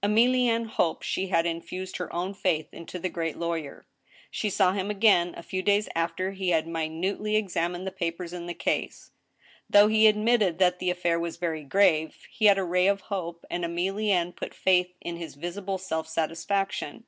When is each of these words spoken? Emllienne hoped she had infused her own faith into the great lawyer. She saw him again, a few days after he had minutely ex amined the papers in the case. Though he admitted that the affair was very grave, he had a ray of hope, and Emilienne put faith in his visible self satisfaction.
Emllienne 0.00 0.68
hoped 0.68 1.02
she 1.02 1.26
had 1.26 1.44
infused 1.44 1.96
her 1.96 2.14
own 2.14 2.32
faith 2.32 2.72
into 2.72 3.00
the 3.00 3.08
great 3.08 3.36
lawyer. 3.36 3.84
She 4.30 4.48
saw 4.48 4.70
him 4.72 4.92
again, 4.92 5.34
a 5.36 5.42
few 5.42 5.60
days 5.60 5.88
after 5.92 6.30
he 6.30 6.50
had 6.50 6.68
minutely 6.68 7.34
ex 7.34 7.54
amined 7.54 7.84
the 7.84 7.90
papers 7.90 8.32
in 8.32 8.46
the 8.46 8.54
case. 8.54 9.10
Though 9.68 9.88
he 9.88 10.06
admitted 10.06 10.60
that 10.60 10.78
the 10.78 10.90
affair 10.90 11.18
was 11.18 11.36
very 11.36 11.64
grave, 11.64 12.16
he 12.30 12.44
had 12.44 12.58
a 12.58 12.62
ray 12.64 12.86
of 12.86 13.00
hope, 13.00 13.44
and 13.50 13.64
Emilienne 13.64 14.36
put 14.36 14.54
faith 14.54 14.94
in 15.00 15.16
his 15.16 15.34
visible 15.34 15.78
self 15.78 16.06
satisfaction. 16.06 17.04